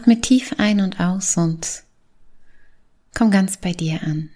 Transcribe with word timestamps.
Atme 0.00 0.18
tief 0.22 0.54
ein 0.56 0.80
und 0.80 0.98
aus 0.98 1.36
und 1.36 1.84
komm 3.14 3.30
ganz 3.30 3.58
bei 3.58 3.74
dir 3.74 4.02
an. 4.02 4.30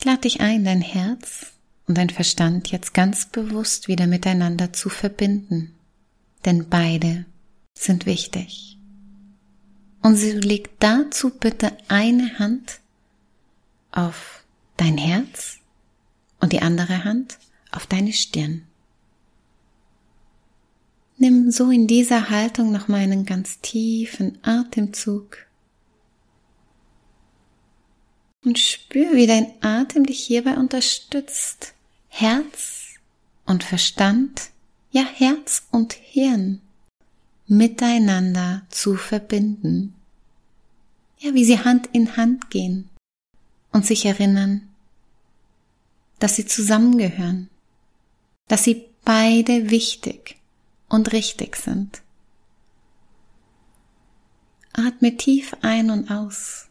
Ich 0.00 0.06
lade 0.06 0.22
dich 0.22 0.40
ein, 0.40 0.64
dein 0.64 0.80
Herz 0.80 1.52
und 1.86 1.98
dein 1.98 2.08
Verstand 2.08 2.70
jetzt 2.70 2.94
ganz 2.94 3.26
bewusst 3.26 3.88
wieder 3.88 4.06
miteinander 4.06 4.72
zu 4.72 4.88
verbinden, 4.88 5.74
denn 6.46 6.70
beide 6.70 7.26
sind 7.74 8.06
wichtig. 8.06 8.78
Und 10.00 10.16
sie 10.16 10.32
legt 10.32 10.82
dazu 10.82 11.28
bitte 11.28 11.76
eine 11.88 12.38
Hand 12.38 12.80
auf 13.92 14.44
dein 14.78 14.96
Herz 14.96 15.58
und 16.40 16.54
die 16.54 16.62
andere 16.62 17.04
Hand 17.04 17.38
auf 17.70 17.86
deine 17.86 18.14
Stirn. 18.14 18.67
Nimm 21.20 21.50
so 21.50 21.70
in 21.72 21.88
dieser 21.88 22.30
Haltung 22.30 22.70
noch 22.70 22.86
mal 22.86 23.00
einen 23.00 23.26
ganz 23.26 23.60
tiefen 23.60 24.38
Atemzug 24.42 25.38
und 28.44 28.56
spür, 28.58 29.14
wie 29.14 29.26
dein 29.26 29.52
Atem 29.60 30.06
dich 30.06 30.20
hierbei 30.20 30.56
unterstützt. 30.56 31.74
Herz 32.08 32.94
und 33.46 33.64
Verstand, 33.64 34.50
ja 34.92 35.02
Herz 35.02 35.66
und 35.72 35.92
Hirn 35.92 36.60
miteinander 37.48 38.62
zu 38.70 38.94
verbinden. 38.94 39.94
Ja, 41.18 41.34
wie 41.34 41.44
sie 41.44 41.58
Hand 41.58 41.88
in 41.92 42.16
Hand 42.16 42.48
gehen 42.50 42.88
und 43.72 43.84
sich 43.84 44.06
erinnern, 44.06 44.68
dass 46.20 46.36
sie 46.36 46.46
zusammengehören, 46.46 47.50
dass 48.46 48.64
sie 48.64 48.84
beide 49.04 49.70
wichtig 49.70 50.37
und 50.88 51.12
richtig 51.12 51.56
sind. 51.56 52.02
Atme 54.72 55.16
tief 55.16 55.56
ein 55.62 55.90
und 55.90 56.10
aus 56.10 56.68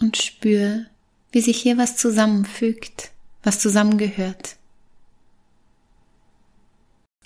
und 0.00 0.16
spür, 0.16 0.86
wie 1.32 1.40
sich 1.40 1.60
hier 1.60 1.78
was 1.78 1.96
zusammenfügt, 1.96 3.10
was 3.42 3.60
zusammengehört. 3.60 4.56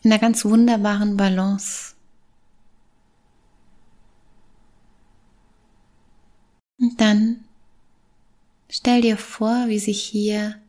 In 0.02 0.12
einer 0.12 0.20
ganz 0.20 0.44
wunderbaren 0.44 1.16
Balance. 1.16 1.94
Und 6.78 7.00
dann 7.00 7.44
stell 8.70 9.00
dir 9.02 9.16
vor, 9.16 9.66
wie 9.66 9.80
sich 9.80 10.00
hier 10.02 10.62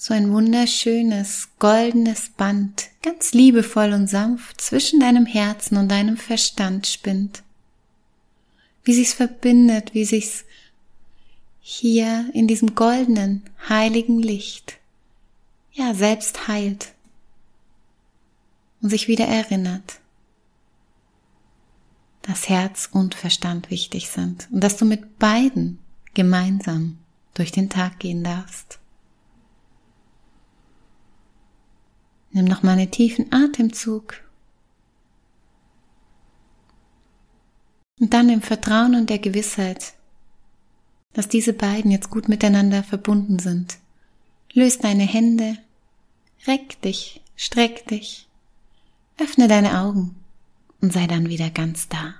so 0.00 0.14
ein 0.14 0.32
wunderschönes 0.32 1.48
goldenes 1.58 2.30
Band 2.30 2.88
ganz 3.02 3.32
liebevoll 3.32 3.92
und 3.92 4.06
sanft 4.06 4.60
zwischen 4.60 5.00
deinem 5.00 5.26
Herzen 5.26 5.76
und 5.76 5.88
deinem 5.88 6.16
Verstand 6.16 6.86
spinnt. 6.86 7.42
Wie 8.84 8.94
sich's 8.94 9.12
verbindet, 9.12 9.94
wie 9.94 10.04
sich's 10.04 10.44
hier 11.60 12.30
in 12.32 12.46
diesem 12.46 12.76
goldenen, 12.76 13.42
heiligen 13.68 14.22
Licht, 14.22 14.78
ja, 15.72 15.92
selbst 15.94 16.46
heilt 16.46 16.94
und 18.80 18.90
sich 18.90 19.08
wieder 19.08 19.26
erinnert, 19.26 19.98
dass 22.22 22.48
Herz 22.48 22.88
und 22.92 23.16
Verstand 23.16 23.68
wichtig 23.70 24.10
sind 24.10 24.48
und 24.52 24.62
dass 24.62 24.76
du 24.76 24.84
mit 24.84 25.18
beiden 25.18 25.80
gemeinsam 26.14 26.98
durch 27.34 27.50
den 27.50 27.68
Tag 27.68 27.98
gehen 27.98 28.22
darfst. 28.22 28.78
Nimm 32.38 32.46
noch 32.46 32.62
mal 32.62 32.78
einen 32.78 32.92
tiefen 32.92 33.32
Atemzug. 33.32 34.14
Und 37.98 38.14
dann 38.14 38.28
im 38.28 38.42
Vertrauen 38.42 38.94
und 38.94 39.10
der 39.10 39.18
Gewissheit, 39.18 39.94
dass 41.14 41.28
diese 41.28 41.52
beiden 41.52 41.90
jetzt 41.90 42.10
gut 42.10 42.28
miteinander 42.28 42.84
verbunden 42.84 43.40
sind. 43.40 43.78
Löst 44.52 44.84
deine 44.84 45.02
Hände, 45.02 45.58
reck 46.46 46.80
dich, 46.82 47.22
streck 47.34 47.88
dich, 47.88 48.28
öffne 49.18 49.48
deine 49.48 49.80
Augen 49.80 50.14
und 50.80 50.92
sei 50.92 51.08
dann 51.08 51.28
wieder 51.28 51.50
ganz 51.50 51.88
da. 51.88 52.14